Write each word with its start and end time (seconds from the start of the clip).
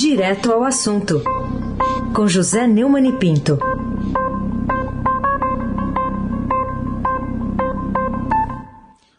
Direto 0.00 0.52
ao 0.52 0.62
assunto, 0.62 1.24
com 2.14 2.28
José 2.28 2.68
Neumann 2.68 3.08
e 3.08 3.12
Pinto. 3.14 3.58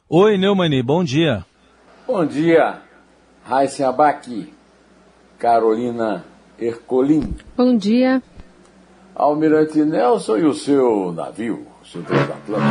Oi, 0.07 0.37
Neumani, 0.37 0.81
bom 0.81 1.03
dia. 1.03 1.45
Bom 2.07 2.25
dia, 2.25 2.79
Raíssa 3.43 3.89
Abac, 3.89 4.53
Carolina 5.37 6.23
Ercolim. 6.57 7.35
Bom 7.57 7.75
dia. 7.75 8.23
Almirante 9.13 9.83
Nelson 9.83 10.37
e 10.37 10.45
o 10.45 10.53
seu 10.53 11.11
navio, 11.11 11.67
o 11.81 11.85
seu 11.85 12.01
transatlântico. 12.03 12.63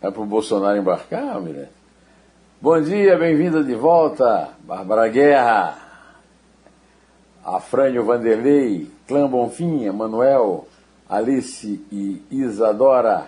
É 0.00 0.10
para 0.10 0.22
o 0.22 0.24
Bolsonaro 0.24 0.78
embarcar, 0.78 1.34
Almirante? 1.34 1.81
Bom 2.62 2.80
dia, 2.80 3.18
bem-vinda 3.18 3.64
de 3.64 3.74
volta, 3.74 4.50
Bárbara 4.64 5.08
Guerra, 5.08 5.76
Afrânio 7.44 8.04
Vanderlei, 8.04 8.88
Clã 9.08 9.28
Bonfim, 9.28 9.90
Manuel, 9.90 10.68
Alice 11.10 11.84
e 11.90 12.22
Isadora. 12.30 13.26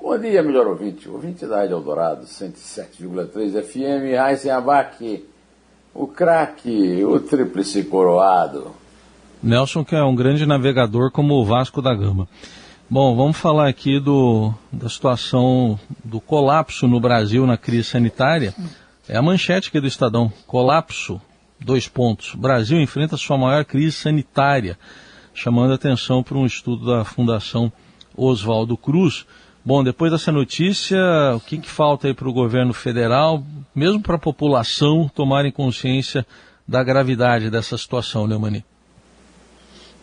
Bom 0.00 0.16
dia, 0.16 0.40
melhor 0.40 0.68
ouvinte, 0.68 1.08
ouvinte 1.08 1.44
da 1.46 1.62
Rádio 1.62 1.78
Eldorado, 1.78 2.26
107,3 2.26 3.60
FM, 3.60 4.16
Raíssen 4.16 4.52
Abac, 4.52 5.24
o 5.92 6.06
craque, 6.06 7.04
o 7.04 7.18
tríplice 7.18 7.82
coroado. 7.82 8.70
Nelson, 9.42 9.84
que 9.84 9.96
é 9.96 10.04
um 10.04 10.14
grande 10.14 10.46
navegador 10.46 11.10
como 11.10 11.34
o 11.34 11.44
Vasco 11.44 11.82
da 11.82 11.92
Gama. 11.92 12.28
Bom, 12.88 13.16
vamos 13.16 13.38
falar 13.38 13.66
aqui 13.66 13.98
do, 13.98 14.52
da 14.70 14.90
situação 14.90 15.80
do 16.04 16.20
colapso 16.20 16.86
no 16.86 17.00
Brasil 17.00 17.46
na 17.46 17.56
crise 17.56 17.84
sanitária. 17.84 18.54
É 19.08 19.16
a 19.16 19.22
manchete 19.22 19.70
aqui 19.70 19.80
do 19.80 19.86
Estadão. 19.86 20.30
Colapso, 20.46 21.20
dois 21.58 21.88
pontos. 21.88 22.34
Brasil 22.34 22.78
enfrenta 22.78 23.16
sua 23.16 23.38
maior 23.38 23.64
crise 23.64 23.92
sanitária, 23.92 24.78
chamando 25.32 25.72
atenção 25.72 26.22
para 26.22 26.36
um 26.36 26.44
estudo 26.44 26.84
da 26.84 27.06
Fundação 27.06 27.72
Oswaldo 28.14 28.76
Cruz. 28.76 29.24
Bom, 29.64 29.82
depois 29.82 30.12
dessa 30.12 30.30
notícia, 30.30 31.00
o 31.34 31.40
que, 31.40 31.56
que 31.56 31.70
falta 31.70 32.06
aí 32.06 32.12
para 32.12 32.28
o 32.28 32.34
governo 32.34 32.74
federal, 32.74 33.42
mesmo 33.74 34.02
para 34.02 34.16
a 34.16 34.20
população, 34.20 35.10
tomarem 35.14 35.50
consciência 35.50 36.24
da 36.68 36.84
gravidade 36.84 37.48
dessa 37.48 37.78
situação, 37.78 38.26
Neumani? 38.26 38.62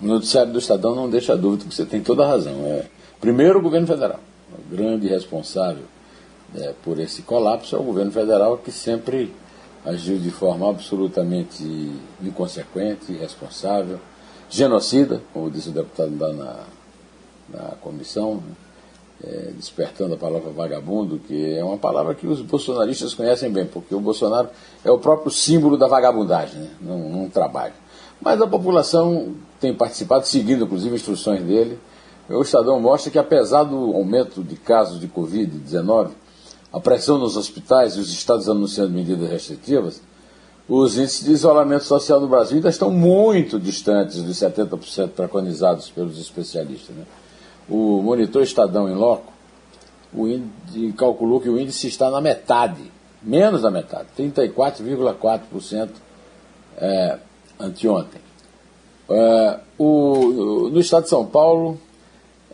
O 0.02 0.06
noticiário 0.06 0.52
do 0.52 0.60
Estadão 0.60 0.96
não 0.96 1.10
deixa 1.10 1.36
dúvida, 1.36 1.64
porque 1.64 1.76
você 1.76 1.86
tem 1.86 2.02
toda 2.02 2.24
a 2.24 2.28
razão. 2.28 2.66
É, 2.66 2.86
primeiro, 3.20 3.60
o 3.60 3.62
governo 3.62 3.88
federal. 3.88 4.20
O 4.52 4.76
grande 4.76 5.08
responsável 5.08 5.84
é, 6.56 6.74
por 6.84 7.00
esse 7.00 7.22
colapso 7.22 7.76
é 7.76 7.80
o 7.80 7.84
governo 7.84 8.12
federal, 8.12 8.58
que 8.58 8.72
sempre 8.72 9.34
agiu 9.86 10.18
de 10.18 10.32
forma 10.32 10.70
absolutamente 10.70 11.64
inconsequente, 12.22 13.12
irresponsável, 13.12 14.00
genocida, 14.50 15.22
como 15.34 15.50
disse 15.50 15.70
o 15.70 15.72
deputado 15.72 16.18
lá 16.20 16.34
na, 16.34 17.60
na 17.60 17.76
comissão. 17.76 18.36
Né? 18.36 18.56
é, 19.24 19.52
despertando 19.56 20.16
a 20.16 20.18
palavra 20.18 20.50
vagabundo, 20.52 21.20
que 21.20 21.56
é 21.56 21.64
uma 21.64 21.78
palavra 21.78 22.16
que 22.16 22.26
os 22.26 22.42
bolsonaristas 22.42 23.14
conhecem 23.14 23.52
bem, 23.52 23.66
porque 23.66 23.94
o 23.94 24.00
Bolsonaro 24.00 24.50
é 24.84 24.92
o 24.92 24.98
próprio 24.98 25.32
símbolo 25.32 25.78
da 25.78 25.88
vagabundagem, 25.88 26.62
né? 26.62 26.70
não, 26.82 26.98
não 27.10 27.30
trabalha. 27.30 27.74
Mas 28.22 28.42
a 28.42 28.48
população 28.48 29.36
tem 29.60 29.74
participado, 29.74 30.28
seguindo 30.28 30.66
inclusive 30.66 30.96
instruções 30.96 31.42
dele. 31.42 31.80
O 32.30 32.42
Estadão 32.42 32.80
mostra 32.80 33.12
que, 33.12 33.20
apesar 33.20 33.64
do 33.64 33.94
aumento 33.94 34.44
de 34.44 34.56
casos 34.56 35.00
de 35.00 35.08
Covid-19, 35.08 36.12
a 36.72 36.80
pressão 36.80 37.18
nos 37.18 37.36
hospitais 37.36 37.96
e 37.96 38.00
os 38.00 38.12
estados 38.12 38.48
anunciando 38.48 38.92
medidas 38.92 39.30
restritivas, 39.30 40.02
os 40.70 40.98
índices 40.98 41.26
de 41.26 41.32
isolamento 41.32 41.84
social 41.84 42.22
no 42.22 42.28
Brasil 42.28 42.58
ainda 42.58 42.70
estão 42.70 42.90
muito 42.90 43.60
distantes 43.60 44.22
dos 44.22 44.38
70% 44.38 45.10
preconizados 45.10 45.90
pelos 45.90 46.18
especialistas. 46.18 46.96
Né? 46.96 47.04
o 47.72 48.02
monitor 48.02 48.44
Estadão 48.44 48.90
em 48.90 48.96
loco, 48.96 49.32
índice, 50.14 50.94
calculou 50.98 51.40
que 51.40 51.50
o 51.50 51.58
índice 51.58 51.88
está 51.88 52.10
na 52.12 52.20
metade, 52.20 52.92
menos 53.24 53.62
da 53.62 53.72
metade, 53.72 54.08
34,4% 54.18 55.90
é, 56.78 57.18
anteontem. 57.62 58.22
É, 59.10 59.60
o, 59.78 60.70
no 60.72 60.80
estado 60.80 61.04
de 61.04 61.10
São 61.10 61.26
Paulo, 61.26 61.78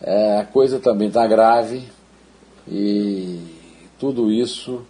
é, 0.02 0.38
a 0.38 0.46
coisa 0.46 0.80
também 0.80 1.08
está 1.08 1.26
grave 1.28 1.84
e 2.68 3.40
tudo 4.00 4.32
isso 4.32 4.82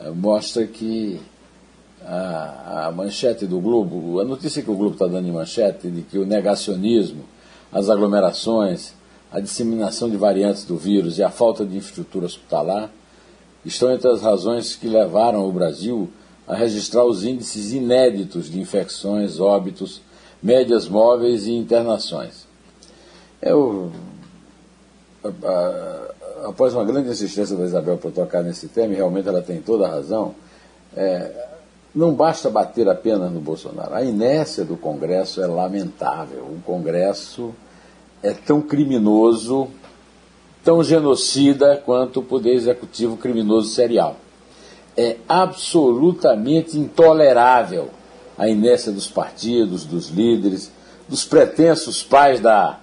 é, 0.00 0.10
mostra 0.10 0.66
que 0.66 1.20
a, 2.04 2.86
a, 2.86 2.92
manchete 2.92 3.46
do 3.46 3.60
Globo, 3.60 4.20
a 4.20 4.24
notícia 4.24 4.62
que 4.62 4.70
o 4.70 4.76
Globo 4.76 4.94
está 4.94 5.06
dando 5.06 5.28
em 5.28 5.32
manchete 5.32 5.90
de 5.90 6.02
que 6.02 6.18
o 6.18 6.24
negacionismo, 6.24 7.24
as 7.72 7.90
aglomerações, 7.90 8.94
a 9.30 9.40
disseminação 9.40 10.08
de 10.08 10.16
variantes 10.16 10.64
do 10.64 10.76
vírus 10.76 11.18
e 11.18 11.22
a 11.22 11.30
falta 11.30 11.64
de 11.64 11.76
infraestrutura 11.76 12.26
hospitalar 12.26 12.90
estão 13.64 13.92
entre 13.92 14.08
as 14.08 14.22
razões 14.22 14.74
que 14.74 14.88
levaram 14.88 15.46
o 15.46 15.52
Brasil 15.52 16.08
a 16.10 16.27
registrar 16.54 17.04
os 17.04 17.24
índices 17.24 17.72
inéditos 17.72 18.50
de 18.50 18.60
infecções, 18.60 19.38
óbitos, 19.38 20.00
médias 20.42 20.88
móveis 20.88 21.46
e 21.46 21.52
internações. 21.52 22.46
Eu, 23.40 23.92
após 26.44 26.74
uma 26.74 26.84
grande 26.84 27.10
insistência 27.10 27.56
da 27.56 27.64
Isabel 27.64 27.98
para 27.98 28.10
tocar 28.10 28.42
nesse 28.42 28.68
tema, 28.68 28.92
e 28.92 28.96
realmente 28.96 29.28
ela 29.28 29.42
tem 29.42 29.60
toda 29.60 29.86
a 29.86 29.90
razão, 29.90 30.34
é, 30.96 31.48
não 31.94 32.14
basta 32.14 32.48
bater 32.50 32.88
apenas 32.88 33.30
no 33.32 33.40
Bolsonaro. 33.40 33.94
A 33.94 34.02
inércia 34.02 34.64
do 34.64 34.76
Congresso 34.76 35.42
é 35.42 35.46
lamentável. 35.46 36.44
O 36.44 36.60
Congresso 36.64 37.54
é 38.22 38.32
tão 38.32 38.60
criminoso, 38.60 39.68
tão 40.64 40.82
genocida 40.82 41.76
quanto 41.76 42.20
o 42.20 42.22
poder 42.22 42.54
executivo 42.54 43.16
criminoso 43.16 43.68
serial. 43.68 44.16
É 45.00 45.16
absolutamente 45.28 46.76
intolerável 46.76 47.88
a 48.36 48.48
inércia 48.48 48.90
dos 48.90 49.06
partidos, 49.06 49.84
dos 49.84 50.08
líderes, 50.08 50.72
dos 51.08 51.24
pretensos 51.24 52.02
pais 52.02 52.40
da 52.40 52.80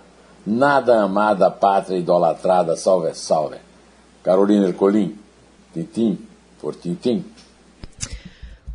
nada 0.48 1.02
amada 1.02 1.52
pátria 1.52 1.98
idolatrada, 1.98 2.78
salve, 2.78 3.14
salve. 3.14 3.58
Carolina 4.24 4.68
Ercolim, 4.68 5.18
tintim 5.74 6.18
por 6.62 6.74
tintim. 6.74 7.26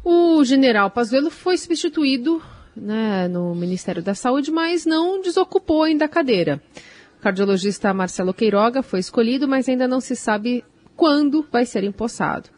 O 0.05 0.45
general 0.45 0.91
Pazuello 0.91 1.31
foi 1.31 1.57
substituído 1.57 2.43
né, 2.77 3.27
no 3.27 3.55
Ministério 3.55 4.03
da 4.03 4.15
Saúde, 4.15 4.51
mas 4.51 4.85
não 4.85 5.23
desocupou 5.23 5.83
ainda 5.83 6.05
a 6.05 6.09
cadeira. 6.09 6.61
O 7.19 7.23
cardiologista 7.23 7.93
Marcelo 7.95 8.35
Queiroga 8.35 8.83
foi 8.83 9.01
escolhido, 9.01 9.49
mas 9.49 9.69
ainda 9.69 9.89
não 9.89 10.01
se 10.01 10.15
sabe 10.15 10.63
quando 10.97 11.47
vai 11.51 11.67
ser 11.67 11.85
empossado. 11.85 12.49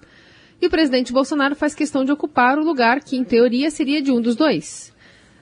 E 0.63 0.67
o 0.69 0.71
presidente 0.71 1.13
Bolsonaro 1.13 1.57
faz 1.57 1.75
questão 1.75 2.05
de 2.05 2.13
ocupar 2.13 2.57
o 2.57 2.65
lugar 2.65 3.01
que, 3.01 3.17
em 3.17 3.25
teoria, 3.25 3.69
seria 3.69 4.01
de 4.01 4.13
um 4.13 4.21
dos 4.21 4.37
dois. 4.37 4.93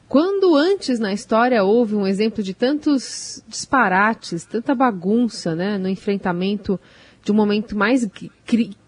Quando 0.08 0.56
antes 0.56 0.98
na 0.98 1.12
história 1.12 1.62
houve 1.62 1.94
um 1.94 2.06
exemplo 2.06 2.42
de 2.42 2.54
tantos 2.54 3.44
disparates, 3.47 4.47
tanta 4.47 4.75
bagunça 4.75 5.54
né, 5.54 5.76
no 5.76 5.91
enfrentamento 5.91 6.81
de 7.22 7.31
um 7.31 7.34
momento 7.34 7.76
mais 7.76 8.08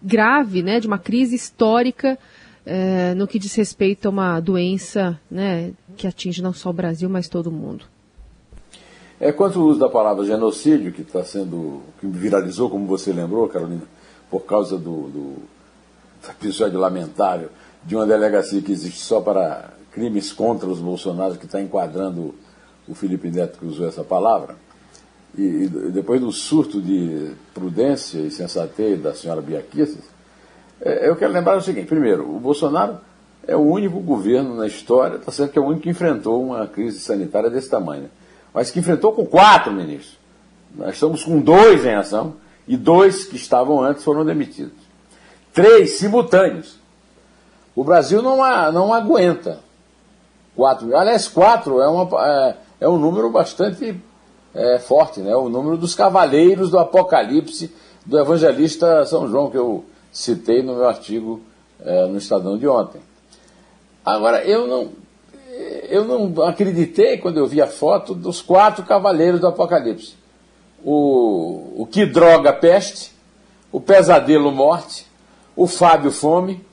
grave, 0.01 0.63
né, 0.63 0.79
de 0.79 0.87
uma 0.87 0.97
crise 0.97 1.35
histórica 1.35 2.17
é, 2.65 3.13
no 3.13 3.27
que 3.27 3.37
diz 3.37 3.53
respeito 3.53 4.07
a 4.07 4.09
uma 4.09 4.39
doença 4.39 5.19
né, 5.29 5.71
que 5.95 6.07
atinge 6.07 6.41
não 6.41 6.51
só 6.51 6.71
o 6.71 6.73
Brasil, 6.73 7.07
mas 7.09 7.29
todo 7.29 7.51
mundo. 7.51 7.85
É, 9.19 9.31
quanto 9.31 9.59
ao 9.59 9.67
uso 9.67 9.79
da 9.79 9.87
palavra 9.87 10.25
genocídio, 10.25 10.91
que 10.91 11.03
está 11.03 11.23
sendo, 11.23 11.83
que 11.99 12.07
viralizou, 12.07 12.71
como 12.71 12.87
você 12.87 13.13
lembrou, 13.13 13.47
Carolina, 13.47 13.83
por 14.31 14.45
causa 14.45 14.79
do, 14.79 15.09
do 15.09 15.53
episódio 16.31 16.79
lamentável 16.79 17.49
de 17.83 17.95
uma 17.95 18.05
delegacia 18.05 18.61
que 18.61 18.71
existe 18.71 18.99
só 18.99 19.19
para 19.21 19.71
crimes 19.91 20.31
contra 20.31 20.67
os 20.67 20.79
bolsonaros, 20.79 21.37
que 21.37 21.45
está 21.45 21.61
enquadrando 21.61 22.33
o 22.87 22.95
Felipe 22.95 23.29
Neto 23.29 23.59
que 23.59 23.65
usou 23.65 23.87
essa 23.87 24.03
palavra, 24.03 24.55
e, 25.37 25.41
e 25.41 25.67
depois 25.91 26.21
do 26.21 26.31
surto 26.31 26.81
de 26.81 27.31
prudência 27.53 28.19
e 28.19 28.31
sensatez 28.31 29.01
da 29.01 29.13
senhora 29.13 29.41
Biaquisses, 29.41 30.03
é, 30.81 31.07
eu 31.07 31.15
quero 31.15 31.31
lembrar 31.31 31.57
o 31.57 31.61
seguinte: 31.61 31.87
primeiro, 31.87 32.23
o 32.23 32.39
Bolsonaro 32.39 32.97
é 33.47 33.55
o 33.55 33.61
único 33.61 33.99
governo 33.99 34.55
na 34.55 34.67
história, 34.67 35.15
está 35.15 35.31
certo 35.31 35.51
que 35.51 35.59
é 35.59 35.61
o 35.61 35.65
único 35.65 35.83
que 35.83 35.89
enfrentou 35.89 36.43
uma 36.43 36.67
crise 36.67 36.99
sanitária 36.99 37.49
desse 37.49 37.69
tamanho, 37.69 38.03
né? 38.03 38.09
mas 38.53 38.69
que 38.69 38.79
enfrentou 38.79 39.13
com 39.13 39.25
quatro 39.25 39.71
ministros. 39.71 40.17
Nós 40.75 40.95
estamos 40.95 41.23
com 41.23 41.39
dois 41.39 41.85
em 41.85 41.93
ação 41.93 42.35
e 42.67 42.75
dois 42.77 43.25
que 43.25 43.35
estavam 43.35 43.81
antes 43.81 44.03
foram 44.03 44.25
demitidos. 44.25 44.82
Três 45.53 45.91
simultâneos. 45.91 46.77
O 47.75 47.83
Brasil 47.83 48.21
não, 48.21 48.37
não 48.71 48.93
aguenta 48.93 49.59
quatro. 50.55 50.95
Aliás, 50.95 51.27
quatro 51.27 51.81
é, 51.81 51.87
uma, 51.87 52.25
é, 52.25 52.55
é 52.81 52.89
um 52.89 52.97
número 52.97 53.29
bastante 53.29 53.99
é, 54.53 54.79
forte, 54.79 55.19
né? 55.19 55.35
o 55.35 55.49
número 55.49 55.77
dos 55.77 55.95
cavaleiros 55.95 56.69
do 56.69 56.79
Apocalipse 56.79 57.73
do 58.05 58.19
evangelista 58.19 59.05
São 59.05 59.27
João, 59.27 59.49
que 59.49 59.57
eu 59.57 59.85
citei 60.11 60.61
no 60.61 60.75
meu 60.75 60.87
artigo 60.87 61.41
é, 61.79 62.05
no 62.05 62.17
Estadão 62.17 62.57
de 62.57 62.67
ontem. 62.67 63.01
Agora, 64.05 64.43
eu 64.43 64.67
não, 64.67 64.89
eu 65.89 66.05
não 66.05 66.43
acreditei 66.45 67.17
quando 67.17 67.37
eu 67.37 67.47
vi 67.47 67.61
a 67.61 67.67
foto 67.67 68.13
dos 68.13 68.41
quatro 68.41 68.83
cavaleiros 68.85 69.39
do 69.39 69.47
Apocalipse. 69.47 70.15
O, 70.83 71.81
o 71.81 71.87
que 71.89 72.05
droga 72.05 72.51
peste, 72.51 73.13
o 73.71 73.79
pesadelo 73.79 74.51
morte, 74.51 75.07
o 75.55 75.67
Fábio 75.67 76.11
fome 76.11 76.63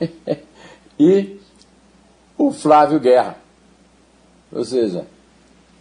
e 0.98 1.38
o 2.36 2.50
Flávio 2.50 3.00
Guerra. 3.00 3.36
Ou 4.50 4.64
seja, 4.64 5.06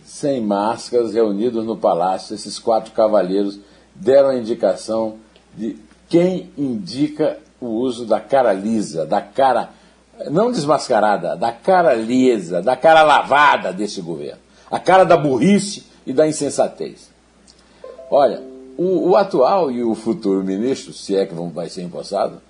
sem 0.06 0.42
máscaras, 0.42 1.14
reunidos 1.14 1.66
no 1.66 1.78
palácio, 1.78 2.34
esses 2.34 2.58
quatro 2.60 2.92
cavaleiros 2.94 3.60
deram 3.94 4.30
a 4.30 4.38
indicação 4.38 5.18
de 5.56 5.78
quem 6.08 6.52
indica 6.58 7.38
o 7.60 7.68
uso 7.68 8.06
da 8.06 8.20
cara 8.20 8.54
lisa, 8.54 9.06
da 9.06 9.22
cara 9.22 9.70
não 10.30 10.52
desmascarada, 10.52 11.36
da 11.36 11.52
cara 11.52 11.94
lisa, 11.94 12.62
da 12.62 12.76
cara 12.76 13.02
lavada 13.02 13.74
desse 13.74 14.02
governo. 14.02 14.40
A 14.70 14.80
cara 14.80 15.04
da 15.04 15.18
burrice 15.18 15.86
e 16.06 16.14
da 16.14 16.28
insensatez. 16.28 17.10
Olha, 18.10 18.42
o, 18.82 19.10
o 19.10 19.16
atual 19.16 19.70
e 19.70 19.84
o 19.84 19.94
futuro 19.94 20.44
ministro, 20.44 20.92
se 20.92 21.16
é 21.16 21.26
que 21.26 21.36
vão, 21.36 21.50
vai 21.50 21.70
ser 21.70 21.84
empossado, 21.84 22.42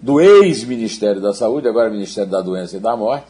do 0.00 0.20
ex-Ministério 0.20 1.20
da 1.20 1.32
Saúde, 1.32 1.68
agora 1.68 1.88
Ministério 1.88 2.30
da 2.30 2.40
Doença 2.40 2.76
e 2.76 2.80
da 2.80 2.96
Morte, 2.96 3.26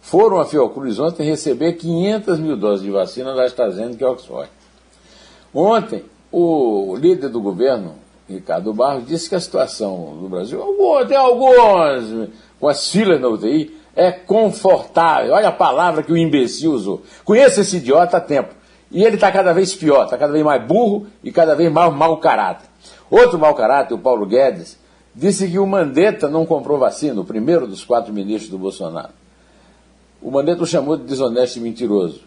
foram 0.00 0.40
a 0.40 0.44
Fiocruz 0.44 0.98
ontem 0.98 1.24
receber 1.24 1.74
500 1.74 2.38
mil 2.40 2.56
doses 2.56 2.84
de 2.84 2.90
vacina 2.90 3.34
da 3.34 3.44
AstraZeneca 3.44 4.02
e 4.02 4.06
Oxford. 4.06 4.50
Ontem, 5.54 6.04
o 6.32 6.96
líder 6.96 7.28
do 7.28 7.40
governo, 7.40 7.94
Ricardo 8.28 8.74
Barros, 8.74 9.06
disse 9.06 9.28
que 9.28 9.36
a 9.36 9.40
situação 9.40 10.16
no 10.20 10.28
Brasil, 10.28 10.60
tem 11.06 11.16
alguns 11.16 12.30
com 12.58 12.68
as 12.68 12.90
filas 12.90 13.20
na 13.20 13.28
UTI, 13.28 13.72
é 13.94 14.10
confortável. 14.10 15.34
Olha 15.34 15.48
a 15.48 15.52
palavra 15.52 16.02
que 16.02 16.12
o 16.12 16.16
imbecil 16.16 16.72
usou. 16.72 17.02
Conheço 17.24 17.60
esse 17.60 17.76
idiota 17.76 18.16
há 18.16 18.20
tempo. 18.20 18.52
E 18.90 19.02
ele 19.02 19.16
está 19.16 19.30
cada 19.32 19.52
vez 19.52 19.74
pior, 19.74 20.04
está 20.04 20.16
cada 20.16 20.32
vez 20.32 20.44
mais 20.44 20.62
burro 20.64 21.06
e 21.22 21.32
cada 21.32 21.54
vez 21.54 21.70
mais 21.72 21.92
mau 21.92 22.18
caráter. 22.18 22.68
Outro 23.10 23.38
mau 23.38 23.54
caráter, 23.54 23.94
o 23.94 23.98
Paulo 23.98 24.26
Guedes, 24.26 24.78
disse 25.14 25.48
que 25.48 25.58
o 25.58 25.66
Mandetta 25.66 26.28
não 26.28 26.46
comprou 26.46 26.78
vacina, 26.78 27.20
o 27.20 27.24
primeiro 27.24 27.66
dos 27.66 27.84
quatro 27.84 28.12
ministros 28.12 28.50
do 28.50 28.58
Bolsonaro. 28.58 29.12
O 30.20 30.30
Mandetta 30.30 30.62
o 30.62 30.66
chamou 30.66 30.96
de 30.96 31.04
desonesto 31.04 31.58
e 31.58 31.60
mentiroso. 31.60 32.22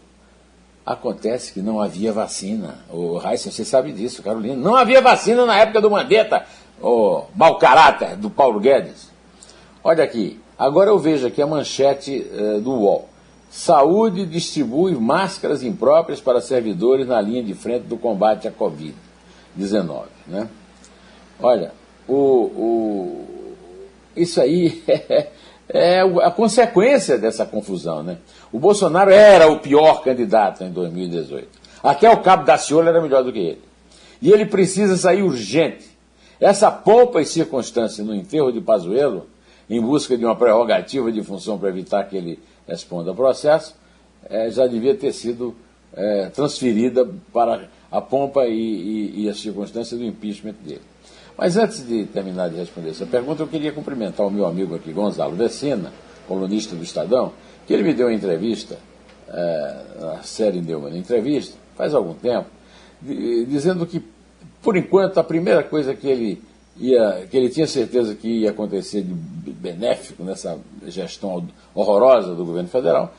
Acontece 0.86 1.52
que 1.52 1.62
não 1.62 1.82
havia 1.82 2.14
vacina. 2.14 2.76
O 2.90 3.18
Raíssa, 3.18 3.52
você 3.52 3.66
sabe 3.66 3.92
disso, 3.92 4.24
Carolina. 4.24 4.56
Não 4.56 4.76
havia 4.76 5.02
vacina 5.02 5.46
na 5.46 5.58
época 5.58 5.82
do 5.82 5.92
Mandetta, 5.92 6.46
o 6.82 7.24
mau 7.36 7.58
caráter 7.58 8.16
do 8.16 8.30
Paulo 8.30 8.60
Guedes. 8.60 9.10
Olha 9.84 10.04
aqui, 10.04 10.40
agora 10.58 10.90
eu 10.90 11.00
vejo 11.00 11.28
aqui 11.28 11.42
a 11.42 11.48
manchete 11.48 12.26
uh, 12.32 12.62
do 12.62 12.72
UOL. 12.72 13.10
Saúde 13.50 14.26
distribui 14.26 14.94
máscaras 14.96 15.64
impróprias 15.64 16.20
para 16.20 16.42
servidores 16.42 17.08
na 17.08 17.20
linha 17.22 17.44
de 17.44 17.54
frente 17.54 17.84
do 17.84 17.98
combate 17.98 18.48
à 18.48 18.52
Covid-19. 18.52 20.04
Né? 20.28 20.50
Olha, 21.40 21.72
o, 22.08 22.14
o, 22.14 23.26
isso 24.16 24.42
aí 24.42 24.84
é, 24.88 25.30
é 25.70 26.02
a 26.02 26.32
consequência 26.32 27.18
dessa 27.18 27.46
confusão. 27.46 28.04
Né? 28.04 28.18
O 28.52 28.60
Bolsonaro 28.60 29.12
era 29.12 29.50
o 29.50 29.60
pior 29.60 30.04
candidato 30.04 30.64
em 30.64 30.72
2018. 30.72 31.48
Até 31.82 32.10
o 32.10 32.22
cabo 32.22 32.44
da 32.44 32.58
Ciola 32.58 32.90
era 32.90 33.02
melhor 33.02 33.24
do 33.24 33.32
que 33.32 33.40
ele. 33.40 33.62
E 34.22 34.32
ele 34.32 34.46
precisa 34.46 34.98
sair 34.98 35.24
urgente. 35.24 35.86
Essa 36.40 36.70
pompa 36.70 37.22
e 37.22 37.26
circunstância 37.26 38.04
no 38.04 38.14
enterro 38.14 38.52
de 38.52 38.62
Pazuello, 38.62 39.28
em 39.70 39.82
busca 39.82 40.18
de 40.18 40.26
uma 40.26 40.36
prerrogativa 40.36 41.12
de 41.12 41.22
função 41.24 41.58
para 41.58 41.70
evitar 41.70 42.04
que 42.06 42.16
ele 42.16 42.40
responda 42.68 43.10
ao 43.10 43.16
processo, 43.16 43.76
é, 44.30 44.50
já 44.50 44.68
devia 44.68 44.96
ter 44.96 45.12
sido 45.14 45.56
é, 45.94 46.30
transferida 46.30 47.08
para 47.34 47.70
a 47.92 48.02
pompa 48.02 48.46
e, 48.46 48.54
e, 48.54 49.24
e 49.24 49.30
a 49.30 49.34
circunstância 49.34 49.98
do 49.98 50.04
impeachment 50.04 50.56
dele. 50.64 50.82
Mas 51.38 51.56
antes 51.56 51.88
de 51.88 52.06
terminar 52.06 52.50
de 52.50 52.56
responder 52.56 52.90
essa 52.90 53.06
pergunta, 53.06 53.44
eu 53.44 53.48
queria 53.48 53.72
cumprimentar 53.72 54.26
o 54.26 54.32
meu 54.32 54.46
amigo 54.46 54.76
aqui, 54.76 54.92
Gonzalo 54.92 55.36
Vecina, 55.36 55.94
colunista 56.28 56.76
do 56.76 56.84
Estadão, 56.84 57.32
que 57.66 57.74
ele 57.74 57.84
me 57.84 57.94
deu 57.94 58.08
uma 58.08 58.14
entrevista, 58.14 58.78
é, 59.30 59.76
na 60.00 60.24
série 60.24 60.62
Neumann 60.62 60.98
Entrevista, 60.98 61.56
faz 61.76 61.94
algum 61.94 62.14
tempo, 62.14 62.48
dizendo 63.02 63.86
que, 63.86 64.02
por 64.62 64.76
enquanto, 64.76 65.20
a 65.20 65.24
primeira 65.24 65.64
coisa 65.64 65.94
que 65.94 66.08
ele, 66.08 66.42
ia, 66.80 67.28
que 67.30 67.38
ele 67.38 67.50
tinha 67.50 67.68
certeza 67.68 68.16
que 68.16 68.28
ia 68.28 68.52
acontecer 68.52 69.02
de 69.02 69.52
benéfico 69.52 70.24
nessa 70.24 70.60
gestão 70.88 71.48
horrorosa 71.74 72.36
do 72.36 72.46
governo 72.46 72.70
federal 72.70 73.14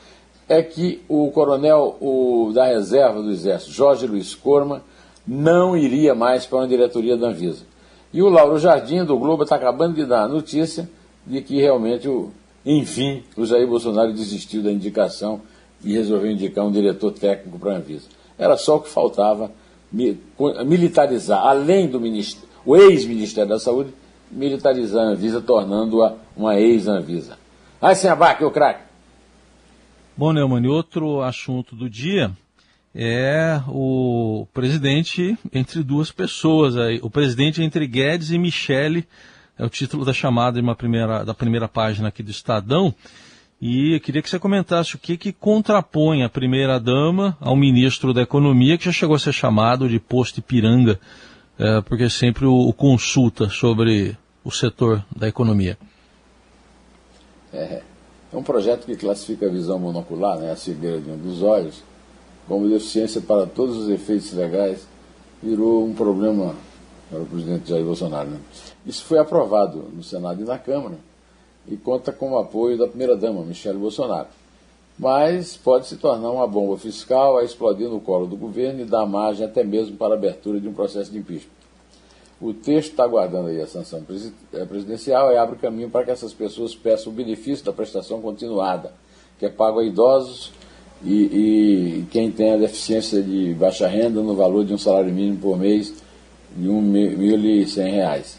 é 0.47 0.63
que 0.63 1.01
o 1.07 1.29
coronel 1.31 1.95
o, 2.01 2.51
da 2.53 2.65
reserva 2.65 3.21
do 3.21 3.31
Exército, 3.31 3.71
Jorge 3.71 4.07
Luiz 4.07 4.33
Corma, 4.33 4.81
não 5.27 5.77
iria 5.77 6.15
mais 6.15 6.47
para 6.47 6.57
uma 6.57 6.67
diretoria 6.67 7.15
da 7.15 7.27
Anvisa. 7.27 7.63
E 8.11 8.23
o 8.23 8.29
Lauro 8.29 8.57
Jardim, 8.57 9.05
do 9.05 9.15
Globo, 9.17 9.43
está 9.43 9.55
acabando 9.57 9.93
de 9.93 10.05
dar 10.05 10.23
a 10.23 10.27
notícia 10.27 10.89
de 11.25 11.41
que 11.41 11.61
realmente, 11.61 12.09
o, 12.09 12.31
enfim, 12.65 13.23
o 13.37 13.45
Jair 13.45 13.67
Bolsonaro 13.67 14.11
desistiu 14.11 14.63
da 14.63 14.71
indicação 14.71 15.41
e 15.83 15.93
resolveu 15.93 16.31
indicar 16.31 16.65
um 16.65 16.71
diretor 16.71 17.11
técnico 17.11 17.59
para 17.59 17.73
a 17.73 17.75
Anvisa. 17.75 18.07
Era 18.35 18.57
só 18.57 18.77
o 18.77 18.81
que 18.81 18.89
faltava 18.89 19.51
militarizar, 20.65 21.45
além 21.45 21.87
do 21.87 21.99
o 22.69 22.77
ex-Ministério 22.77 23.49
da 23.49 23.57
Saúde, 23.57 23.91
militarizar 24.29 25.03
a 25.03 25.09
Anvisa, 25.09 25.41
tornando-a 25.41 26.13
uma 26.37 26.59
ex-Anvisa. 26.59 27.35
Aí 27.81 27.95
sem 27.95 28.11
abaque, 28.11 28.43
o 28.43 28.51
craque. 28.51 28.83
Bom, 30.15 30.31
Neumann, 30.31 30.67
outro 30.67 31.23
assunto 31.23 31.75
do 31.75 31.89
dia 31.89 32.29
é 32.93 33.59
o 33.67 34.45
presidente 34.53 35.35
entre 35.51 35.81
duas 35.81 36.11
pessoas. 36.11 36.75
O 37.01 37.09
presidente 37.09 37.63
entre 37.63 37.87
Guedes 37.87 38.29
e 38.29 38.37
Michele, 38.37 39.07
é 39.57 39.65
o 39.65 39.69
título 39.69 40.05
da 40.05 40.13
chamada 40.13 40.61
primeira, 40.75 41.25
da 41.25 41.33
primeira 41.33 41.67
página 41.67 42.09
aqui 42.09 42.21
do 42.21 42.29
Estadão. 42.29 42.93
E 43.59 43.95
eu 43.95 43.99
queria 43.99 44.21
que 44.21 44.29
você 44.29 44.37
comentasse 44.37 44.95
o 44.95 44.99
que, 44.99 45.17
que 45.17 45.33
contrapõe 45.33 46.21
a 46.21 46.29
primeira-dama 46.29 47.35
ao 47.41 47.55
ministro 47.55 48.13
da 48.13 48.21
Economia, 48.21 48.77
que 48.77 48.85
já 48.85 48.91
chegou 48.91 49.15
a 49.15 49.19
ser 49.19 49.33
chamado 49.33 49.89
de 49.89 49.99
posto 49.99 50.37
Ipiranga, 50.37 50.99
é, 51.59 51.81
porque 51.81 52.09
sempre 52.09 52.45
o, 52.45 52.69
o, 52.69 52.73
consulta 52.73 53.49
sobre 53.49 54.17
o 54.43 54.49
setor 54.49 55.03
da 55.13 55.27
economia. 55.27 55.77
É, 57.51 57.81
é 58.31 58.37
um 58.37 58.43
projeto 58.43 58.85
que 58.85 58.95
classifica 58.95 59.47
a 59.47 59.49
visão 59.49 59.77
monocular, 59.77 60.39
né, 60.39 60.51
a 60.51 60.55
cegueira 60.55 61.01
de 61.01 61.09
um 61.09 61.17
dos 61.17 61.43
olhos, 61.43 61.83
como 62.47 62.69
deficiência 62.69 63.19
para 63.19 63.45
todos 63.45 63.75
os 63.75 63.89
efeitos 63.89 64.31
legais, 64.31 64.87
virou 65.43 65.85
um 65.85 65.93
problema 65.93 66.55
para 67.09 67.19
o 67.19 67.25
presidente 67.25 67.69
Jair 67.69 67.83
Bolsonaro. 67.83 68.29
Né? 68.29 68.39
Isso 68.85 69.03
foi 69.03 69.19
aprovado 69.19 69.85
no 69.93 70.01
Senado 70.01 70.41
e 70.41 70.45
na 70.45 70.57
Câmara 70.57 70.95
e 71.67 71.75
conta 71.75 72.11
com 72.11 72.31
o 72.31 72.39
apoio 72.39 72.77
da 72.77 72.87
primeira-dama, 72.87 73.43
Michele 73.43 73.77
Bolsonaro. 73.77 74.27
Mas 74.97 75.55
pode 75.55 75.87
se 75.87 75.97
tornar 75.97 76.31
uma 76.31 76.47
bomba 76.47 76.77
fiscal 76.77 77.37
a 77.37 77.43
explodir 77.43 77.87
no 77.87 77.99
colo 78.01 78.27
do 78.27 78.35
governo 78.35 78.81
e 78.81 78.85
dar 78.85 79.05
margem 79.05 79.45
até 79.45 79.63
mesmo 79.63 79.95
para 79.95 80.13
a 80.13 80.17
abertura 80.17 80.59
de 80.59 80.67
um 80.67 80.73
processo 80.73 81.11
de 81.11 81.17
impeachment. 81.17 81.58
O 82.41 82.53
texto 82.53 82.91
está 82.91 83.03
aguardando 83.03 83.49
aí 83.49 83.61
a 83.61 83.67
sanção 83.67 84.01
eh, 84.53 84.65
presidencial 84.65 85.31
e 85.31 85.37
abre 85.37 85.57
caminho 85.57 85.89
para 85.89 86.05
que 86.05 86.11
essas 86.11 86.33
pessoas 86.33 86.73
peçam 86.73 87.11
o 87.11 87.15
benefício 87.15 87.65
da 87.65 87.73
prestação 87.73 88.21
continuada, 88.21 88.93
que 89.37 89.45
é 89.45 89.49
pago 89.49 89.79
a 89.79 89.83
idosos 89.83 90.53
e, 91.03 91.13
e, 91.13 92.05
quem 92.11 92.31
tem 92.31 92.53
a 92.53 92.57
deficiência 92.57 93.21
de 93.21 93.53
baixa 93.53 93.87
renda 93.87 94.21
no 94.21 94.35
valor 94.35 94.63
de 94.63 94.73
um 94.73 94.77
salário 94.77 95.13
mínimo 95.13 95.37
por 95.37 95.57
mês 95.57 95.93
de 96.55 96.67
R$ 96.67 96.73
1.100. 96.73 98.35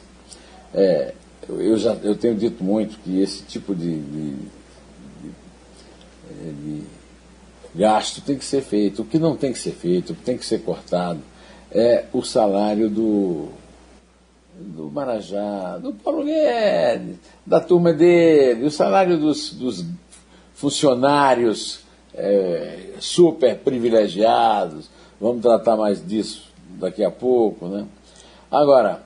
É, 0.73 1.14
eu, 1.49 1.76
já, 1.76 1.92
eu 2.02 2.14
tenho 2.16 2.35
dito 2.35 2.64
muito 2.64 2.99
que 3.00 3.21
esse 3.21 3.42
tipo 3.42 3.75
de, 3.75 3.99
de, 3.99 4.30
de, 4.30 5.30
é, 6.30 6.52
de 6.52 6.83
gasto 7.75 8.23
tem 8.23 8.37
que 8.37 8.45
ser 8.45 8.62
feito. 8.62 9.02
O 9.02 9.04
que 9.04 9.19
não 9.19 9.37
tem 9.37 9.52
que 9.52 9.59
ser 9.59 9.73
feito, 9.73 10.12
o 10.12 10.16
que 10.16 10.23
tem 10.23 10.38
que 10.38 10.45
ser 10.45 10.61
cortado, 10.61 11.21
é 11.71 12.04
o 12.12 12.23
salário 12.23 12.90
do, 12.90 13.49
do 14.61 14.90
Marajá, 14.90 15.79
do 15.79 15.93
Paulo 15.95 16.25
Guedes, 16.25 17.17
da 17.47 17.61
turma 17.61 17.93
dele, 17.93 18.67
o 18.67 18.71
salário 18.71 19.19
dos, 19.19 19.55
dos 19.55 19.85
funcionários 20.55 21.81
é, 22.14 22.90
super 22.99 23.57
privilegiados, 23.59 24.90
vamos 25.21 25.43
tratar 25.43 25.76
mais 25.76 26.07
disso 26.07 26.50
daqui 26.79 27.02
a 27.02 27.11
pouco, 27.11 27.67
né? 27.67 27.87
Agora, 28.50 29.02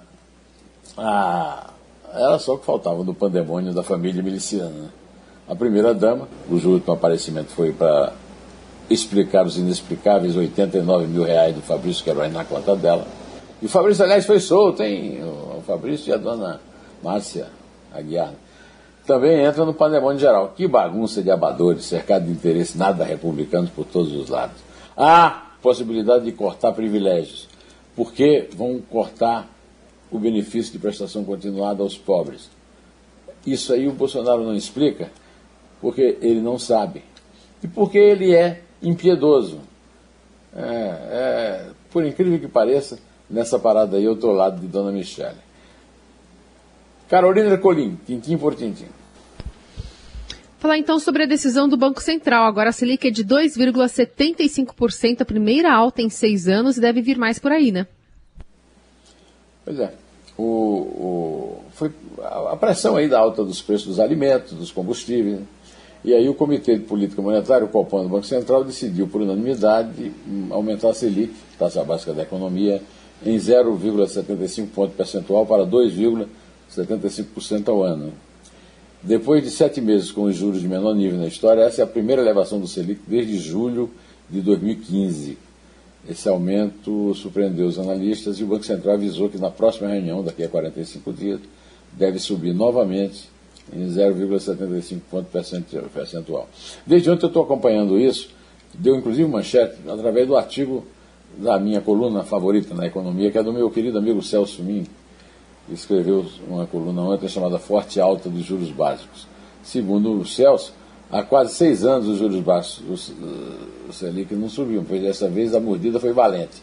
a, 0.97 1.71
era 2.13 2.39
só 2.39 2.55
o 2.55 2.59
que 2.59 2.65
faltava 2.65 3.03
do 3.05 3.15
pandemônio 3.15 3.73
da 3.73 3.83
família 3.83 4.23
miliciana. 4.23 4.71
Né? 4.71 4.89
A 5.49 5.55
primeira 5.55 5.93
dama, 5.93 6.29
cujo 6.49 6.71
último 6.71 6.95
aparecimento 6.95 7.51
foi 7.51 7.73
para 7.73 8.13
explicar 8.89 9.47
os 9.47 9.59
inexplicáveis 9.59 10.37
89 10.37 11.07
mil 11.07 11.25
reais 11.25 11.55
do 11.55 11.61
Fabrício 11.61 12.05
Queiroz 12.05 12.33
na 12.33 12.45
conta 12.45 12.75
dela. 12.77 13.07
E 13.64 13.66
o 13.66 13.68
Fabrício, 13.71 14.04
aliás, 14.04 14.26
foi 14.26 14.40
solto, 14.40 14.83
hein? 14.83 15.21
O 15.25 15.62
Fabrício 15.62 16.11
e 16.11 16.12
a 16.12 16.18
dona 16.18 16.61
Márcia 17.02 17.47
Aguiar. 17.94 18.35
também 19.06 19.42
entra 19.42 19.64
no 19.64 19.73
pandemônio 19.73 20.21
geral. 20.21 20.52
Que 20.54 20.68
bagunça 20.68 21.23
de 21.23 21.30
abadores, 21.30 21.87
cercado 21.87 22.26
de 22.26 22.33
interesse 22.33 22.76
nada 22.76 23.04
republicanos 23.04 23.71
por 23.71 23.87
todos 23.87 24.12
os 24.12 24.28
lados. 24.28 24.59
Há 24.94 25.52
possibilidade 25.62 26.26
de 26.26 26.33
cortar 26.33 26.73
privilégios, 26.73 27.49
porque 27.97 28.50
vão 28.54 28.83
cortar 28.83 29.49
o 30.11 30.18
benefício 30.18 30.71
de 30.71 30.78
prestação 30.78 31.25
continuada 31.25 31.83
aos 31.83 31.97
pobres. 31.97 32.50
Isso 33.47 33.73
aí 33.73 33.88
o 33.88 33.92
Bolsonaro 33.92 34.44
não 34.44 34.54
explica, 34.54 35.11
porque 35.80 36.18
ele 36.21 36.42
não 36.42 36.59
sabe. 36.59 37.02
E 37.62 37.66
porque 37.66 37.97
ele 37.97 38.35
é 38.35 38.61
impiedoso. 38.83 39.59
É, 40.54 40.61
é, 40.61 41.66
por 41.90 42.04
incrível 42.04 42.38
que 42.38 42.47
pareça, 42.47 42.99
nessa 43.35 43.59
parada 43.59 43.97
aí 43.97 44.05
eu 44.05 44.14
estou 44.14 44.31
ao 44.31 44.37
lado 44.37 44.61
de 44.61 44.67
Dona 44.69 44.93
Michele. 44.93 45.37
Carolina 47.09 47.50
Ercolim, 47.50 47.99
tintim 48.07 48.38
por 48.38 48.55
tintim. 48.55 48.87
Falar 50.59 50.79
então 50.79 50.99
sobre 50.99 51.25
a 51.25 51.26
decisão 51.26 51.69
do 51.69 51.76
Banco 51.76 52.00
Central. 52.00 52.47
Agora 52.47 52.71
a 52.71 52.73
Selic 52.73 53.09
é 53.09 53.11
de 53.11 53.23
2,75%, 53.25 55.21
a 55.21 55.25
primeira 55.25 55.71
alta 55.71 56.00
em 56.00 56.09
seis 56.09 56.49
anos, 56.49 56.79
e 56.79 56.81
deve 56.81 57.03
vir 57.03 57.19
mais 57.19 57.38
por 57.38 57.53
aí, 57.53 57.71
né? 57.71 57.87
Pois 59.64 59.79
é. 59.79 59.93
O, 60.38 60.45
o, 60.45 61.64
foi 61.73 61.93
a 62.23 62.57
pressão 62.57 62.97
aí 62.97 63.09
da 63.09 63.19
alta 63.19 63.45
dos 63.45 63.61
preços 63.61 63.87
dos 63.87 64.00
alimentos, 64.00 64.55
dos 64.55 64.73
combustíveis. 64.73 65.41
E 66.03 66.14
aí 66.14 66.29
o 66.29 66.35
Comitê 66.35 66.79
de 66.79 66.85
Política 66.85 67.21
Monetária, 67.21 67.64
o 67.64 67.69
Copom 67.69 68.03
do 68.03 68.09
Banco 68.09 68.26
Central, 68.26 68.64
decidiu 68.64 69.07
por 69.07 69.21
unanimidade 69.21 70.12
aumentar 70.50 70.91
a 70.91 70.95
Selic, 70.95 71.35
taxa 71.59 71.85
básica 71.85 72.12
da 72.12 72.23
economia, 72.23 72.83
em 73.25 73.37
0,75 73.37 74.68
ponto 74.68 74.94
percentual 74.94 75.47
para 75.47 75.66
2,75% 75.66 77.68
ao 77.68 77.83
ano. 77.83 78.12
Depois 79.02 79.42
de 79.42 79.50
sete 79.50 79.83
meses 79.83 80.11
com 80.11 80.23
os 80.23 80.35
juros 80.35 80.62
de 80.62 80.68
menor 80.68 80.94
nível 80.94 81.18
na 81.18 81.26
história, 81.26 81.61
essa 81.61 81.83
é 81.83 81.85
a 81.85 81.87
primeira 81.87 82.23
elevação 82.23 82.59
do 82.59 82.66
Selic 82.66 83.02
desde 83.06 83.38
julho 83.38 83.90
de 84.30 84.40
2015. 84.40 85.37
Esse 86.09 86.28
aumento 86.28 87.14
surpreendeu 87.14 87.66
os 87.66 87.78
analistas 87.78 88.38
e 88.38 88.44
o 88.44 88.47
Banco 88.47 88.64
Central 88.64 88.94
avisou 88.94 89.28
que 89.28 89.38
na 89.38 89.50
próxima 89.50 89.88
reunião, 89.88 90.23
daqui 90.23 90.42
a 90.42 90.49
45 90.49 91.12
dias, 91.12 91.40
deve 91.92 92.18
subir 92.18 92.54
novamente 92.54 93.28
em 93.73 93.87
0,75 93.87 95.00
ponto 95.11 95.28
percentual. 95.92 96.49
Desde 96.87 97.11
ontem 97.11 97.25
eu 97.25 97.28
estou 97.28 97.42
acompanhando 97.42 97.99
isso, 97.99 98.30
deu 98.75 98.97
inclusive 98.97 99.28
manchete 99.28 99.76
através 99.88 100.26
do 100.26 100.37
artigo 100.37 100.85
da 101.38 101.59
minha 101.59 101.81
coluna 101.81 102.23
favorita 102.23 102.75
na 102.75 102.87
economia, 102.87 103.31
que 103.31 103.38
é 103.38 103.43
do 103.43 103.53
meu 103.53 103.71
querido 103.71 103.99
amigo 103.99 104.23
Celso 104.23 104.62
Min, 104.62 104.87
escreveu 105.71 106.26
uma 106.49 106.67
coluna 106.67 107.03
ontem 107.03 107.29
chamada 107.29 107.59
Forte 107.59 108.00
Alta 108.00 108.29
dos 108.29 108.45
Juros 108.45 108.71
Básicos. 108.71 109.26
Segundo 109.62 110.12
o 110.12 110.26
Celso, 110.26 110.75
há 111.11 111.23
quase 111.23 111.55
seis 111.55 111.85
anos 111.85 112.09
os 112.09 112.19
juros 112.19 112.41
básicos, 112.41 113.12
o 113.88 113.93
Selic 113.93 114.35
não 114.35 114.49
subiu, 114.49 114.85
pois 114.87 115.00
dessa 115.03 115.29
vez 115.29 115.55
a 115.55 115.61
mordida 115.61 115.99
foi 115.99 116.12
valente, 116.12 116.62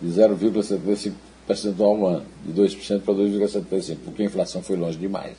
de 0.00 0.08
0,75% 0.08 1.12
ao 1.80 2.06
ano, 2.06 2.22
de 2.44 2.60
2% 2.60 3.02
para 3.02 3.14
2,75%, 3.14 3.98
porque 4.04 4.22
a 4.22 4.26
inflação 4.26 4.62
foi 4.62 4.76
longe 4.76 4.98
demais. 4.98 5.36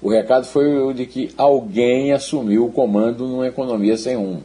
O 0.00 0.10
recado 0.10 0.46
foi 0.46 0.78
o 0.80 0.92
de 0.92 1.06
que 1.06 1.30
alguém 1.36 2.12
assumiu 2.12 2.66
o 2.66 2.72
comando 2.72 3.26
numa 3.26 3.48
economia 3.48 3.96
sem 3.96 4.16
rumo. 4.16 4.44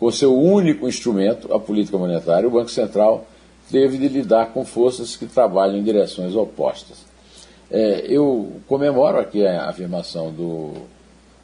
Com 0.00 0.10
seu 0.10 0.34
único 0.34 0.88
instrumento, 0.88 1.52
a 1.52 1.60
política 1.60 1.98
monetária, 1.98 2.48
o 2.48 2.50
Banco 2.50 2.70
Central 2.70 3.26
teve 3.70 3.98
de 3.98 4.08
lidar 4.08 4.46
com 4.46 4.64
forças 4.64 5.14
que 5.14 5.26
trabalham 5.26 5.76
em 5.76 5.82
direções 5.82 6.34
opostas. 6.34 7.04
É, 7.70 8.06
eu 8.08 8.50
comemoro 8.66 9.18
aqui 9.18 9.46
a 9.46 9.68
afirmação 9.68 10.32
do, 10.32 10.72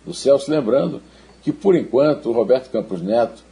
do 0.06 0.14
Celso, 0.14 0.50
lembrando 0.50 1.02
que, 1.42 1.52
por 1.52 1.76
enquanto, 1.76 2.30
o 2.30 2.32
Roberto 2.32 2.70
Campos 2.70 3.02
Neto 3.02 3.44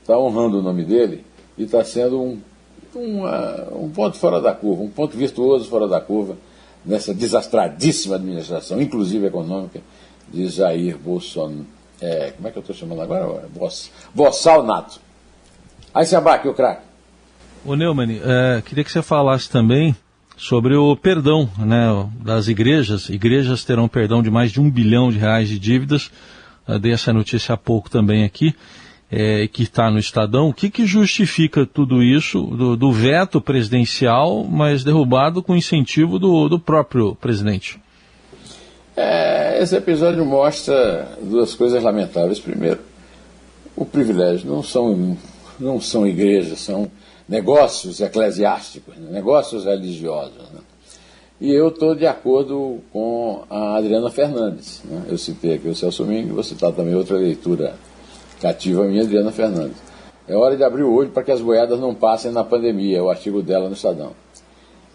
está 0.00 0.16
honrando 0.16 0.60
o 0.60 0.62
nome 0.62 0.84
dele 0.84 1.24
e 1.58 1.64
está 1.64 1.82
sendo 1.82 2.22
um, 2.22 2.40
um 2.94 3.90
ponto 3.90 4.16
fora 4.16 4.40
da 4.40 4.54
curva, 4.54 4.84
um 4.84 4.90
ponto 4.90 5.16
virtuoso 5.16 5.68
fora 5.68 5.88
da 5.88 6.00
curva 6.00 6.36
nessa 6.84 7.12
desastradíssima 7.12 8.14
administração, 8.14 8.80
inclusive 8.80 9.26
econômica, 9.26 9.80
de 10.32 10.46
Jair 10.46 10.96
Bolsonaro. 10.96 11.79
É, 12.00 12.32
como 12.32 12.48
é 12.48 12.50
que 12.50 12.58
eu 12.58 12.60
estou 12.60 12.74
chamando 12.74 13.02
agora? 13.02 13.48
Bossal 14.14 14.62
Nato. 14.62 15.00
Aí 15.92 16.06
se 16.06 16.16
abaque 16.16 16.48
o 16.48 16.54
craque. 16.54 16.82
O 17.64 17.74
Neumann, 17.74 18.20
é, 18.24 18.62
queria 18.62 18.82
que 18.82 18.90
você 18.90 19.02
falasse 19.02 19.50
também 19.50 19.94
sobre 20.36 20.74
o 20.74 20.96
perdão 20.96 21.50
né, 21.58 22.08
das 22.22 22.48
igrejas. 22.48 23.10
Igrejas 23.10 23.62
terão 23.62 23.86
perdão 23.86 24.22
de 24.22 24.30
mais 24.30 24.50
de 24.50 24.58
um 24.60 24.70
bilhão 24.70 25.10
de 25.10 25.18
reais 25.18 25.48
de 25.48 25.58
dívidas. 25.58 26.10
Eu 26.66 26.78
dei 26.78 26.92
essa 26.92 27.12
notícia 27.12 27.54
há 27.54 27.58
pouco 27.58 27.90
também 27.90 28.24
aqui, 28.24 28.54
é, 29.10 29.46
que 29.48 29.64
está 29.64 29.90
no 29.90 29.98
Estadão. 29.98 30.48
O 30.48 30.54
que, 30.54 30.70
que 30.70 30.86
justifica 30.86 31.66
tudo 31.66 32.02
isso 32.02 32.40
do, 32.40 32.76
do, 32.76 32.90
veto 32.90 33.40
presidencial, 33.40 34.44
mas 34.44 34.82
derrubado 34.82 35.42
com 35.42 35.54
incentivo 35.54 36.18
do, 36.18 36.48
do 36.48 36.58
próprio 36.58 37.14
presidente? 37.16 37.78
É, 39.02 39.62
esse 39.62 39.74
episódio 39.74 40.26
mostra 40.26 41.16
duas 41.22 41.54
coisas 41.54 41.82
lamentáveis. 41.82 42.38
Primeiro, 42.38 42.80
o 43.74 43.86
privilégio 43.86 44.46
não 44.46 44.62
são, 44.62 45.16
não 45.58 45.80
são 45.80 46.06
igrejas, 46.06 46.60
são 46.60 46.90
negócios 47.26 47.98
eclesiásticos, 48.00 48.94
né? 48.96 49.08
negócios 49.10 49.64
religiosos. 49.64 50.36
Né? 50.52 50.60
E 51.40 51.50
eu 51.50 51.68
estou 51.68 51.94
de 51.94 52.06
acordo 52.06 52.80
com 52.92 53.42
a 53.48 53.76
Adriana 53.78 54.10
Fernandes. 54.10 54.82
Né? 54.84 55.04
Eu 55.08 55.16
citei 55.16 55.54
aqui 55.54 55.68
o 55.68 55.74
Celso 55.74 56.04
Mingo, 56.04 56.34
vou 56.34 56.44
citar 56.44 56.70
também 56.72 56.94
outra 56.94 57.16
leitura 57.16 57.74
cativa 58.38 58.84
minha, 58.84 59.02
Adriana 59.02 59.32
Fernandes. 59.32 59.78
É 60.28 60.36
hora 60.36 60.58
de 60.58 60.62
abrir 60.62 60.82
o 60.82 60.92
olho 60.92 61.08
para 61.08 61.22
que 61.22 61.32
as 61.32 61.40
boiadas 61.40 61.80
não 61.80 61.94
passem 61.94 62.30
na 62.32 62.44
pandemia, 62.44 62.98
é 62.98 63.02
o 63.02 63.08
artigo 63.08 63.40
dela 63.42 63.66
no 63.66 63.74
Estadão. 63.74 64.12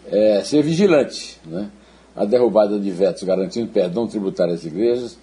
É, 0.06 0.42
ser 0.44 0.62
vigilante, 0.62 1.40
né? 1.44 1.68
A 2.16 2.24
derrubada 2.24 2.80
de 2.80 2.90
vetos 2.90 3.22
garantindo 3.22 3.68
perdão 3.68 4.06
tributário 4.06 4.54
às 4.54 4.64
igrejas 4.64 5.18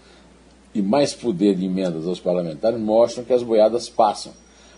e 0.74 0.82
mais 0.82 1.14
poder 1.14 1.56
de 1.56 1.66
emendas 1.66 2.08
aos 2.08 2.20
parlamentares 2.20 2.80
mostram 2.80 3.24
que 3.24 3.34
as 3.34 3.42
boiadas 3.42 3.90
passam. 3.90 4.32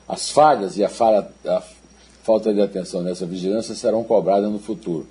As 0.08 0.30
falhas 0.30 0.78
e 0.78 0.84
a, 0.84 0.90
falha, 0.90 1.28
a 1.46 1.64
falta 2.24 2.54
de 2.54 2.62
atenção 2.62 3.02
nessa 3.02 3.26
vigilância 3.26 3.76
serão 3.76 4.04
cobradas 4.04 4.52
no 4.52 4.60
futuro. 4.60 5.08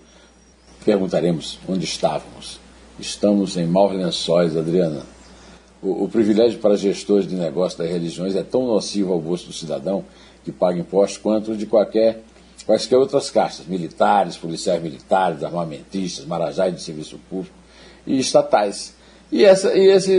Perguntaremos 0.84 1.58
onde 1.68 1.84
estávamos. 1.84 2.60
Estamos 2.98 3.56
em 3.56 3.66
maus 3.66 3.92
lençóis, 3.92 4.56
Adriana. 4.56 5.02
O, 5.82 6.04
o 6.04 6.08
privilégio 6.08 6.58
para 6.60 6.76
gestores 6.76 7.26
de 7.26 7.34
negócios 7.34 7.78
das 7.78 7.90
religiões 7.90 8.36
é 8.36 8.42
tão 8.42 8.66
nocivo 8.66 9.12
ao 9.12 9.20
bolso 9.20 9.46
do 9.46 9.52
cidadão 9.52 10.04
que 10.44 10.52
paga 10.52 10.78
impostos 10.78 11.18
quanto 11.18 11.52
o 11.52 11.56
de 11.56 11.66
qualquer, 11.66 12.22
quaisquer 12.66 12.98
outras 12.98 13.30
castas, 13.30 13.66
militares, 13.66 14.36
policiais 14.36 14.82
militares, 14.82 15.42
armamentistas, 15.42 16.24
marajás 16.24 16.74
de 16.74 16.82
serviço 16.82 17.18
público 17.28 17.54
e 18.06 18.18
estatais. 18.18 18.94
E, 19.30 19.44
essa, 19.44 19.74
e 19.74 19.88
esse 19.88 20.18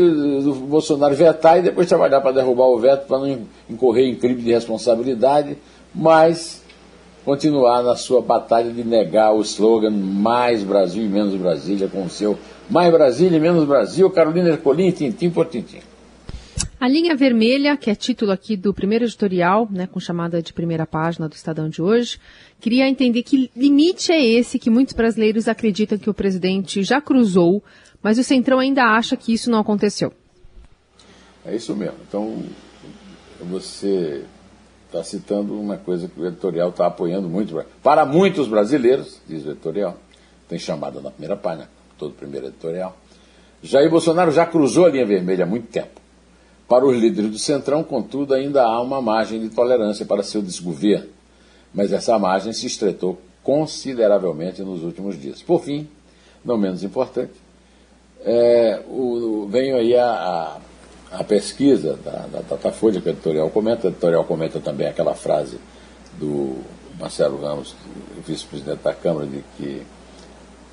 Bolsonaro 0.68 1.16
vetar 1.16 1.60
e 1.60 1.62
depois 1.62 1.88
trabalhar 1.88 2.22
para 2.22 2.34
derrubar 2.34 2.66
o 2.66 2.80
veto, 2.80 3.08
para 3.08 3.20
não 3.20 3.40
incorrer 3.70 4.08
em 4.08 4.16
crime 4.16 4.42
de 4.42 4.52
responsabilidade, 4.52 5.58
mas 5.94 6.62
continuar 7.24 7.82
na 7.82 7.96
sua 7.96 8.22
batalha 8.22 8.72
de 8.72 8.84
negar 8.84 9.34
o 9.34 9.42
slogan 9.42 9.92
Mais 9.92 10.64
Brasil 10.64 11.04
e 11.04 11.08
Menos 11.08 11.36
Brasília, 11.36 11.88
com 11.88 12.04
o 12.04 12.10
seu 12.10 12.38
Mais 12.70 12.92
Brasília 12.92 13.38
e 13.38 13.40
Menos 13.40 13.66
Brasil, 13.66 14.10
Carolina 14.12 14.50
Ercolim, 14.50 14.92
tintim 14.92 15.30
por 15.30 15.48
tintim. 15.48 15.80
A 16.80 16.90
linha 16.90 17.16
vermelha, 17.16 17.78
que 17.78 17.90
é 17.90 17.96
título 17.96 18.32
aqui 18.32 18.58
do 18.58 18.74
primeiro 18.74 19.06
editorial, 19.06 19.68
né, 19.72 19.88
com 19.88 20.00
chamada 20.00 20.42
de 20.42 20.52
primeira 20.52 20.86
página 20.86 21.28
do 21.30 21.34
Estadão 21.34 21.70
de 21.70 21.82
hoje, 21.82 22.20
queria 22.60 22.88
entender 22.88 23.24
que 23.24 23.50
limite 23.56 24.12
é 24.12 24.24
esse 24.24 24.60
que 24.60 24.70
muitos 24.70 24.94
brasileiros 24.94 25.48
acreditam 25.48 25.98
que 25.98 26.10
o 26.10 26.14
presidente 26.14 26.84
já 26.84 27.00
cruzou, 27.00 27.64
mas 28.04 28.18
o 28.18 28.24
Centrão 28.24 28.60
ainda 28.60 28.84
acha 28.84 29.16
que 29.16 29.34
isso 29.34 29.50
não 29.50 29.60
aconteceu. 29.60 30.12
É 31.46 31.56
isso 31.56 31.74
mesmo. 31.76 31.98
Então, 32.08 32.44
você 33.40 34.26
está 34.86 35.02
citando 35.02 35.60
uma 35.60 35.78
coisa 35.78 36.10
que 36.10 36.20
o 36.20 36.28
editorial 36.28 36.70
está 36.70 36.88
apoiando 36.88 37.30
muito. 37.30 37.64
Para 37.82 38.06
muitos 38.06 38.48
brasileiros, 38.48 39.22
diz 39.28 39.46
o 39.46 39.52
editorial, 39.52 39.98
tem 40.50 40.60
chamada 40.60 41.00
na 41.00 41.10
primeira 41.10 41.38
página, 41.38 41.70
todo 41.98 42.14
primeiro 42.14 42.48
editorial, 42.48 42.98
Jair 43.64 43.90
Bolsonaro 43.90 44.32
já 44.32 44.46
cruzou 44.46 44.86
a 44.86 44.90
linha 44.90 45.06
vermelha 45.06 45.46
há 45.46 45.48
muito 45.48 45.68
tempo. 45.68 46.05
Para 46.68 46.86
os 46.86 46.98
líderes 46.98 47.32
do 47.32 47.38
Centrão, 47.38 47.84
contudo, 47.84 48.34
ainda 48.34 48.64
há 48.64 48.82
uma 48.82 49.02
margem 49.02 49.40
de 49.40 49.50
tolerância 49.50 50.06
para 50.06 50.24
seu 50.24 50.42
desgoverno, 50.42 51.10
mas 51.74 51.94
essa 51.94 52.18
margem 52.18 52.54
se 52.54 52.66
estreitou 52.66 53.20
consideravelmente 53.44 54.64
nos 54.64 54.84
últimos 54.84 55.20
dias. 55.20 55.42
Por 55.42 55.62
fim, 55.62 55.88
não 56.44 56.58
menos 56.58 56.84
importante, 56.84 57.34
é, 58.24 58.82
o, 58.90 59.48
venho 59.48 59.78
aí 59.78 59.96
a, 59.96 60.08
a 60.08 60.58
a 61.12 61.24
pesquisa 61.24 61.98
da, 62.04 62.28
da 62.28 62.42
Datafolha 62.42 63.00
que 63.00 63.08
o 63.08 63.12
editorial 63.12 63.50
comenta, 63.50 63.88
o 63.88 63.90
editorial 63.90 64.24
comenta 64.26 64.60
também 64.60 64.88
aquela 64.88 65.16
frase 65.16 65.58
do 66.20 66.58
Marcelo 67.00 67.42
Ramos, 67.42 67.76
vice-presidente 68.26 68.82
da 68.84 68.94
Câmara, 68.94 69.26
de 69.26 69.44
que 69.58 69.82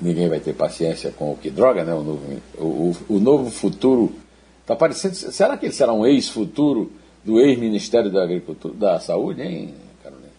ninguém 0.01 0.29
vai 0.29 0.41
ter 0.41 0.53
paciência 0.53 1.13
com 1.13 1.33
o 1.33 1.37
que 1.37 1.51
droga, 1.51 1.85
né? 1.85 1.95
O 1.95 2.03
novo, 2.03 2.43
o, 2.59 2.97
o 3.09 3.21
novo 3.21 3.51
futuro 3.51 4.13
está 4.63 4.75
parecendo. 4.75 5.15
Será 5.15 5.57
que 5.57 5.67
ele 5.67 5.73
será 5.73 5.93
um 5.93 6.07
ex-futuro 6.07 6.93
do 7.25 7.41
ex-Ministério 7.41 8.11
da 8.11 8.23
Agricultura, 8.23 8.75
da 8.75 8.99
Saúde, 8.99 9.43
hein, 9.43 9.75
Carolina? 10.03 10.31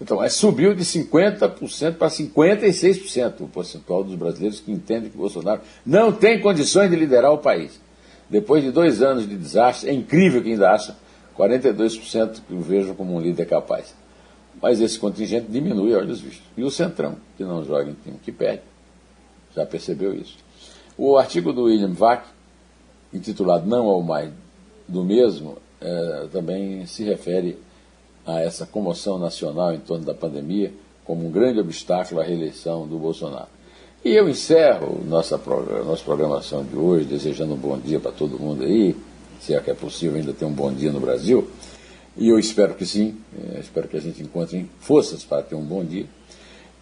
Então, 0.00 0.22
é, 0.22 0.28
subiu 0.28 0.74
de 0.74 0.84
50% 0.84 1.96
para 1.96 2.08
56% 2.08 3.40
o 3.40 3.48
percentual 3.48 4.04
dos 4.04 4.14
brasileiros 4.14 4.60
que 4.60 4.72
entendem 4.72 5.10
que 5.10 5.16
Bolsonaro 5.16 5.60
não 5.84 6.12
tem 6.12 6.40
condições 6.40 6.90
de 6.90 6.96
liderar 6.96 7.32
o 7.32 7.38
país. 7.38 7.80
Depois 8.28 8.62
de 8.62 8.70
dois 8.70 9.02
anos 9.02 9.28
de 9.28 9.36
desastre, 9.36 9.90
é 9.90 9.92
incrível 9.92 10.42
que 10.42 10.50
ainda 10.50 10.70
acha 10.70 10.96
42% 11.36 12.40
que 12.46 12.54
o 12.54 12.60
vejam 12.60 12.94
como 12.94 13.14
um 13.14 13.20
líder 13.20 13.46
capaz. 13.46 13.94
Mas 14.60 14.80
esse 14.80 14.98
contingente 14.98 15.46
diminui 15.50 15.94
a 15.94 15.98
olhos 15.98 16.20
vistos. 16.20 16.46
E 16.56 16.62
o 16.62 16.70
Centrão, 16.70 17.16
que 17.36 17.44
não 17.44 17.64
joga 17.64 17.90
em 17.90 17.94
time 17.94 18.18
que 18.22 18.32
perde, 18.32 18.62
já 19.54 19.66
percebeu 19.66 20.14
isso. 20.14 20.36
O 20.96 21.16
artigo 21.16 21.52
do 21.52 21.64
William 21.64 21.92
Vac, 21.92 22.24
intitulado 23.12 23.66
Não 23.66 23.86
ao 23.86 24.02
mais 24.02 24.30
do 24.88 25.04
mesmo, 25.04 25.58
é, 25.80 26.26
também 26.32 26.86
se 26.86 27.04
refere 27.04 27.58
a 28.26 28.40
essa 28.40 28.66
comoção 28.66 29.18
nacional 29.18 29.74
em 29.74 29.80
torno 29.80 30.04
da 30.04 30.14
pandemia 30.14 30.72
como 31.04 31.26
um 31.26 31.30
grande 31.30 31.58
obstáculo 31.58 32.20
à 32.20 32.24
reeleição 32.24 32.86
do 32.86 32.98
Bolsonaro. 32.98 33.48
E 34.04 34.10
eu 34.10 34.28
encerro 34.28 35.00
nossa, 35.04 35.40
nossa 35.84 36.04
programação 36.04 36.64
de 36.64 36.76
hoje, 36.76 37.04
desejando 37.04 37.54
um 37.54 37.56
bom 37.56 37.78
dia 37.78 38.00
para 38.00 38.12
todo 38.12 38.38
mundo 38.38 38.64
aí, 38.64 38.96
se 39.40 39.54
é 39.54 39.60
que 39.60 39.70
é 39.70 39.74
possível 39.74 40.16
ainda 40.16 40.32
ter 40.32 40.44
um 40.44 40.52
bom 40.52 40.72
dia 40.72 40.92
no 40.92 41.00
Brasil, 41.00 41.48
e 42.16 42.28
eu 42.28 42.38
espero 42.38 42.74
que 42.74 42.84
sim, 42.84 43.16
é, 43.54 43.60
espero 43.60 43.88
que 43.88 43.96
a 43.96 44.00
gente 44.00 44.22
encontre 44.22 44.68
forças 44.80 45.24
para 45.24 45.42
ter 45.42 45.54
um 45.54 45.64
bom 45.64 45.84
dia, 45.84 46.06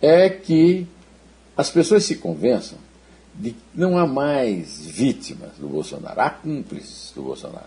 é 0.00 0.28
que 0.28 0.87
as 1.56 1.70
pessoas 1.70 2.04
se 2.04 2.16
convençam 2.16 2.78
de 3.40 3.52
que 3.52 3.59
não 3.75 3.97
há 3.97 4.06
mais 4.06 4.87
vítimas 4.87 5.52
do 5.59 5.66
Bolsonaro, 5.66 6.20
há 6.20 6.28
cúmplices 6.28 7.12
do 7.14 7.23
Bolsonaro. 7.23 7.66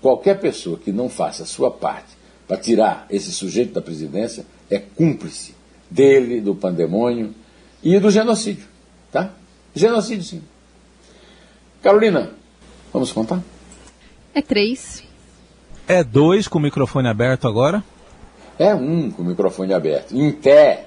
Qualquer 0.00 0.38
pessoa 0.40 0.78
que 0.78 0.92
não 0.92 1.08
faça 1.08 1.42
a 1.42 1.46
sua 1.46 1.70
parte 1.70 2.16
para 2.46 2.56
tirar 2.56 3.06
esse 3.10 3.32
sujeito 3.32 3.72
da 3.72 3.82
presidência 3.82 4.46
é 4.70 4.78
cúmplice 4.78 5.54
dele, 5.90 6.40
do 6.40 6.54
pandemônio 6.54 7.34
e 7.82 7.98
do 7.98 8.10
genocídio. 8.10 8.66
Tá? 9.10 9.32
Genocídio, 9.74 10.24
sim. 10.24 10.42
Carolina, 11.82 12.30
vamos 12.92 13.12
contar? 13.12 13.42
É 14.32 14.40
três. 14.40 15.02
É 15.88 16.02
dois 16.04 16.46
com 16.46 16.58
o 16.58 16.62
microfone 16.62 17.08
aberto 17.08 17.48
agora? 17.48 17.82
É 18.58 18.74
um 18.74 19.10
com 19.10 19.22
o 19.22 19.24
microfone 19.24 19.74
aberto. 19.74 20.16
Em 20.16 20.30
pé. 20.32 20.86